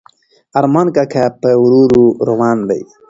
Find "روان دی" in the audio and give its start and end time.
2.29-2.81